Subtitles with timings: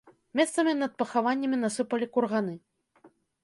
[0.39, 2.53] Месцамі над пахаваннямі насыпалі курганы.